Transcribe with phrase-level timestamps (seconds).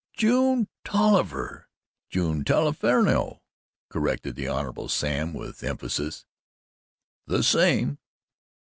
[0.13, 1.69] "June Tolliver."
[2.09, 3.43] "June Taliaferro,"
[3.87, 4.87] corrected the Hon.
[4.89, 6.25] Sam with emphasis.
[7.27, 7.99] "The same."